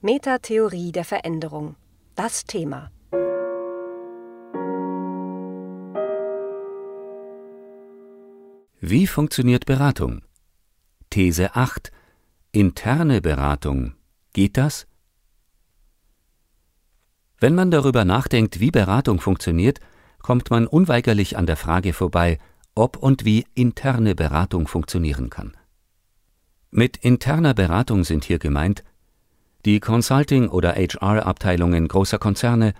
[0.00, 1.74] Metatheorie der Veränderung.
[2.14, 2.92] Das Thema.
[8.80, 10.22] Wie funktioniert Beratung?
[11.10, 11.90] These 8.
[12.52, 13.96] Interne Beratung.
[14.34, 14.86] Geht das?
[17.40, 19.80] Wenn man darüber nachdenkt, wie Beratung funktioniert,
[20.22, 22.38] kommt man unweigerlich an der Frage vorbei,
[22.76, 25.56] ob und wie interne Beratung funktionieren kann.
[26.70, 28.84] Mit interner Beratung sind hier gemeint
[29.64, 32.74] die Consulting- oder HR-Abteilungen großer Konzerne,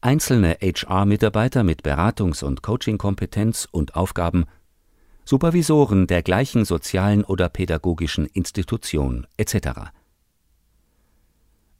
[0.00, 4.46] einzelne HR-Mitarbeiter mit Beratungs- und Coaching-Kompetenz und Aufgaben,
[5.24, 9.90] Supervisoren der gleichen sozialen oder pädagogischen Institution etc.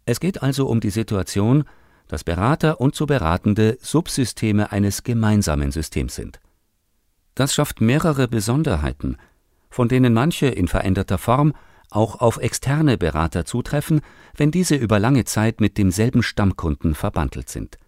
[0.05, 1.65] Es geht also um die Situation,
[2.09, 6.41] dass Berater und zu Beratende Subsysteme eines gemeinsamen Systems sind.
[7.35, 9.17] Das schafft mehrere Besonderheiten,
[9.71, 11.55] von denen manche in veränderter Form
[11.95, 14.01] auch auf externe Berater zutreffen,
[14.37, 17.79] wenn diese über lange Zeit mit demselben Stammkunden verbandelt sind.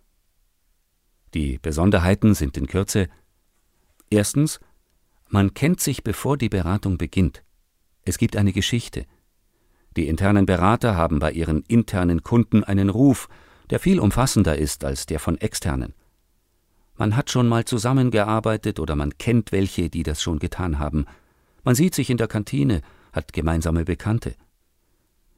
[1.34, 3.08] Die Besonderheiten sind in Kürze
[4.10, 4.60] Erstens,
[5.28, 7.42] man kennt sich, bevor die Beratung beginnt.
[8.04, 9.06] Es gibt eine Geschichte.
[9.96, 13.28] Die internen Berater haben bei ihren internen Kunden einen Ruf,
[13.70, 15.94] der viel umfassender ist als der von externen.
[16.96, 21.06] Man hat schon mal zusammengearbeitet oder man kennt welche, die das schon getan haben.
[21.64, 22.82] Man sieht sich in der Kantine,
[23.14, 24.34] hat gemeinsame Bekannte.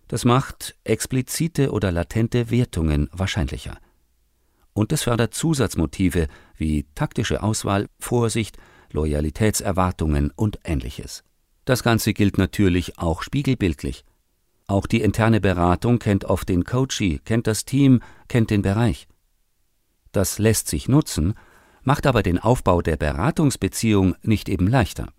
[0.08, 3.76] Das macht explizite oder latente Wertungen wahrscheinlicher.
[4.72, 8.56] Und es fördert Zusatzmotive wie taktische Auswahl, Vorsicht,
[8.92, 11.24] Loyalitätserwartungen und ähnliches.
[11.64, 14.04] Das Ganze gilt natürlich auch spiegelbildlich.
[14.68, 19.08] Auch die interne Beratung kennt oft den Coachee, kennt das Team, kennt den Bereich.
[20.12, 21.34] Das lässt sich nutzen,
[21.82, 25.12] macht aber den Aufbau der Beratungsbeziehung nicht eben leichter.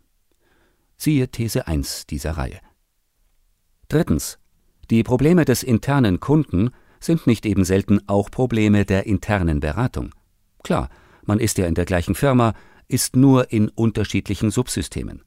[0.98, 2.60] Siehe These 1 dieser Reihe.
[3.88, 4.40] Drittens.
[4.90, 10.14] Die Probleme des internen Kunden sind nicht eben selten auch Probleme der internen Beratung.
[10.64, 10.90] Klar,
[11.24, 12.54] man ist ja in der gleichen Firma,
[12.88, 15.22] ist nur in unterschiedlichen Subsystemen.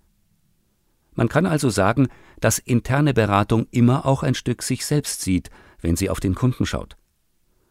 [1.14, 2.08] Man kann also sagen,
[2.40, 5.50] dass interne Beratung immer auch ein Stück sich selbst sieht,
[5.80, 6.96] wenn sie auf den Kunden schaut.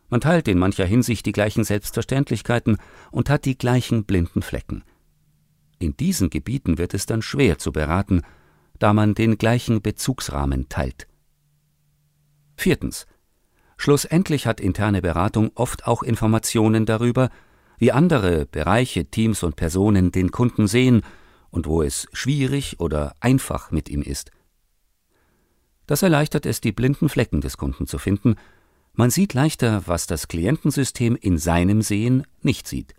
[0.10, 2.78] Man teilt in mancher Hinsicht die gleichen Selbstverständlichkeiten
[3.12, 4.84] und hat die gleichen blinden Flecken.
[5.80, 8.22] In diesen Gebieten wird es dann schwer zu beraten,
[8.78, 11.08] da man den gleichen Bezugsrahmen teilt.
[12.58, 13.08] Viertens.
[13.78, 17.30] Schlussendlich hat interne Beratung oft auch Informationen darüber,
[17.78, 21.02] wie andere Bereiche, Teams und Personen den Kunden sehen
[21.50, 24.32] und wo es schwierig oder einfach mit ihm ist.
[25.88, 28.36] Das erleichtert es, die blinden Flecken des Kunden zu finden.
[28.94, 32.94] Man sieht leichter, was das Klientensystem in seinem Sehen nicht sieht.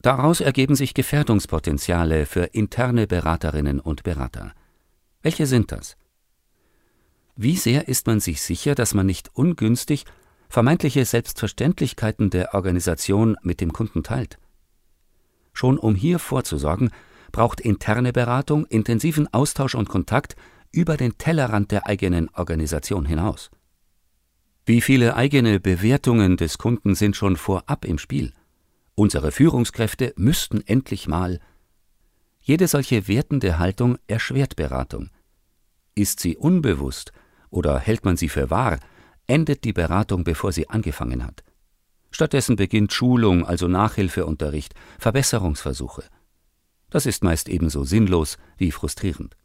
[0.00, 4.52] Daraus ergeben sich Gefährdungspotenziale für interne Beraterinnen und Berater.
[5.22, 5.96] Welche sind das?
[7.34, 10.04] Wie sehr ist man sich sicher, dass man nicht ungünstig
[10.48, 14.38] vermeintliche Selbstverständlichkeiten der Organisation mit dem Kunden teilt?
[15.52, 16.90] Schon um hier vorzusorgen,
[17.32, 20.36] braucht interne Beratung intensiven Austausch und Kontakt
[20.70, 23.50] über den Tellerrand der eigenen Organisation hinaus.
[24.64, 28.32] Wie viele eigene Bewertungen des Kunden sind schon vorab im Spiel?
[28.98, 31.38] Unsere Führungskräfte müssten endlich mal.
[32.40, 35.10] Jede solche wertende Haltung erschwert Beratung.
[35.94, 37.12] Ist sie unbewusst
[37.48, 38.80] oder hält man sie für wahr,
[39.28, 41.44] endet die Beratung, bevor sie angefangen hat.
[42.10, 46.02] Stattdessen beginnt Schulung, also Nachhilfeunterricht, Verbesserungsversuche.
[46.90, 49.36] Das ist meist ebenso sinnlos wie frustrierend.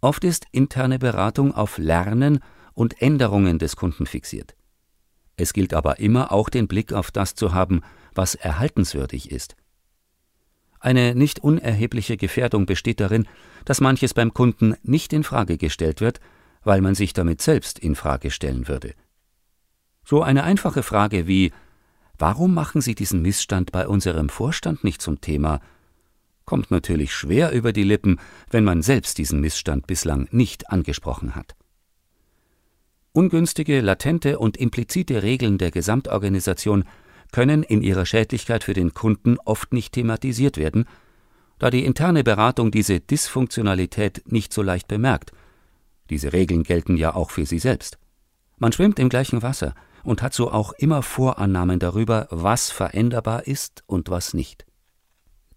[0.00, 2.38] Oft ist interne Beratung auf Lernen
[2.72, 4.56] und Änderungen des Kunden fixiert.
[5.36, 7.82] Es gilt aber immer auch den Blick auf das zu haben,
[8.14, 9.56] was erhaltenswürdig ist.
[10.80, 13.26] Eine nicht unerhebliche Gefährdung besteht darin,
[13.64, 16.20] dass manches beim Kunden nicht in Frage gestellt wird,
[16.62, 18.94] weil man sich damit selbst in Frage stellen würde.
[20.04, 21.52] So eine einfache Frage wie
[22.18, 25.60] Warum machen Sie diesen Missstand bei unserem Vorstand nicht zum Thema?
[26.46, 28.20] kommt natürlich schwer über die Lippen,
[28.50, 31.56] wenn man selbst diesen Missstand bislang nicht angesprochen hat.
[33.16, 36.84] Ungünstige, latente und implizite Regeln der Gesamtorganisation
[37.32, 40.84] können in ihrer Schädlichkeit für den Kunden oft nicht thematisiert werden,
[41.58, 45.32] da die interne Beratung diese Dysfunktionalität nicht so leicht bemerkt.
[46.10, 47.96] Diese Regeln gelten ja auch für sie selbst.
[48.58, 49.74] Man schwimmt im gleichen Wasser
[50.04, 54.66] und hat so auch immer Vorannahmen darüber, was veränderbar ist und was nicht.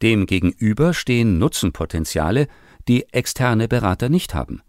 [0.01, 2.47] Demgegenüber stehen Nutzenpotenziale,
[2.87, 4.61] die externe Berater nicht haben.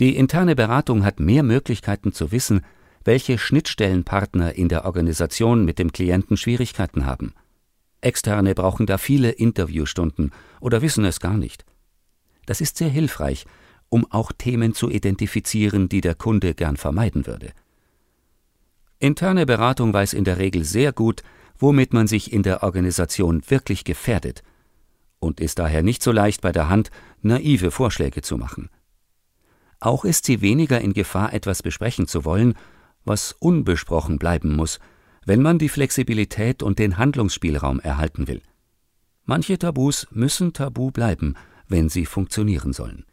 [0.00, 2.64] Die interne Beratung hat mehr Möglichkeiten zu wissen,
[3.04, 7.32] welche Schnittstellenpartner in der Organisation mit dem Klienten Schwierigkeiten haben.
[8.00, 10.30] Externe brauchen da viele Interviewstunden
[10.60, 11.64] oder wissen es gar nicht.
[12.46, 13.44] Das ist sehr hilfreich,
[13.88, 17.52] um auch Themen zu identifizieren, die der Kunde gern vermeiden würde.
[19.00, 21.22] Interne Beratung weiß in der Regel sehr gut,
[21.58, 24.42] womit man sich in der Organisation wirklich gefährdet
[25.18, 26.90] und ist daher nicht so leicht bei der Hand,
[27.22, 28.70] naive Vorschläge zu machen.
[29.80, 32.54] Auch ist sie weniger in Gefahr, etwas besprechen zu wollen,
[33.04, 34.80] was unbesprochen bleiben muss,
[35.24, 38.42] wenn man die Flexibilität und den Handlungsspielraum erhalten will.
[39.24, 41.34] Manche Tabus müssen tabu bleiben,
[41.68, 43.04] wenn sie funktionieren sollen.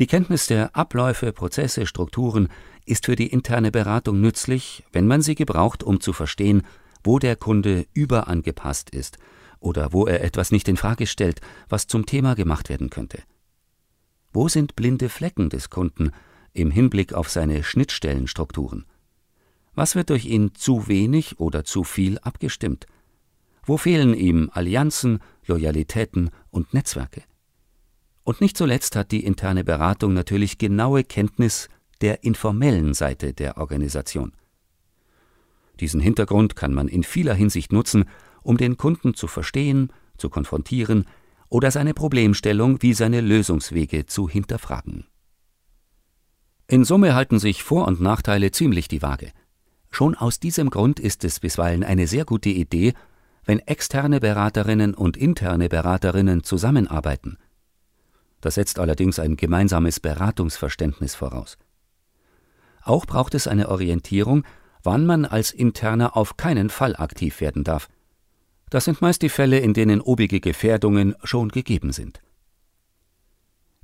[0.00, 2.48] Die Kenntnis der Abläufe, Prozesse, Strukturen
[2.86, 6.62] ist für die interne Beratung nützlich, wenn man sie gebraucht, um zu verstehen,
[7.04, 9.18] wo der Kunde überangepasst ist
[9.60, 13.22] oder wo er etwas nicht in Frage stellt, was zum Thema gemacht werden könnte.
[14.32, 16.12] Wo sind blinde Flecken des Kunden
[16.52, 18.86] im Hinblick auf seine Schnittstellenstrukturen?
[19.74, 22.86] Was wird durch ihn zu wenig oder zu viel abgestimmt?
[23.64, 27.22] Wo fehlen ihm Allianzen, Loyalitäten und Netzwerke?
[28.22, 31.68] Und nicht zuletzt hat die interne Beratung natürlich genaue Kenntnis
[32.00, 34.32] der informellen Seite der Organisation.
[35.80, 38.04] Diesen Hintergrund kann man in vieler Hinsicht nutzen,
[38.42, 41.06] um den Kunden zu verstehen, zu konfrontieren
[41.50, 45.04] oder seine Problemstellung wie seine Lösungswege zu hinterfragen.
[46.66, 49.32] In Summe halten sich Vor- und Nachteile ziemlich die Waage.
[49.90, 52.94] Schon aus diesem Grund ist es bisweilen eine sehr gute Idee,
[53.44, 57.36] wenn externe Beraterinnen und interne Beraterinnen zusammenarbeiten.
[58.40, 61.58] Das setzt allerdings ein gemeinsames Beratungsverständnis voraus.
[62.82, 64.44] Auch braucht es eine Orientierung,
[64.82, 67.88] wann man als Interner auf keinen Fall aktiv werden darf.
[68.70, 72.22] Das sind meist die Fälle, in denen obige Gefährdungen schon gegeben sind.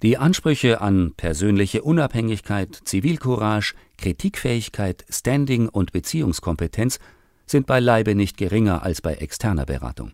[0.03, 7.01] Die Ansprüche an persönliche Unabhängigkeit, Zivilcourage, Kritikfähigkeit, Standing und Beziehungskompetenz
[7.47, 10.13] sind beileibe nicht geringer als bei externer Beratung.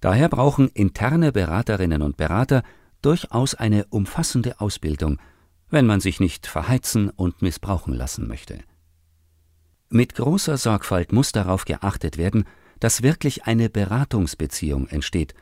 [0.00, 2.62] Daher brauchen interne Beraterinnen und Berater
[3.02, 5.18] durchaus eine umfassende Ausbildung,
[5.70, 8.60] wenn man sich nicht verheizen und missbrauchen lassen möchte.
[9.90, 12.44] Mit großer Sorgfalt muss darauf geachtet werden,
[12.80, 15.34] dass wirklich eine Beratungsbeziehung entsteht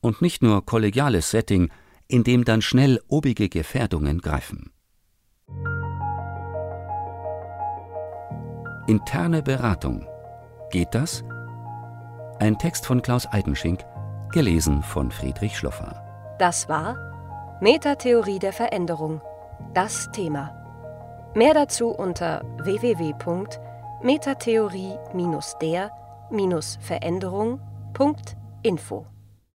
[0.00, 1.70] und nicht nur kollegiales Setting,
[2.08, 4.72] in dem dann schnell obige Gefährdungen greifen.
[8.86, 10.06] Interne Beratung.
[10.70, 11.24] Geht das?
[12.38, 13.84] Ein Text von Klaus Eidenschink,
[14.32, 16.02] gelesen von Friedrich Schloffer.
[16.38, 16.96] Das war
[17.60, 19.20] Metatheorie der Veränderung.
[19.74, 20.52] Das Thema.
[21.34, 22.44] Mehr dazu unter
[26.30, 29.15] www.metatheorie-der-veränderung.info.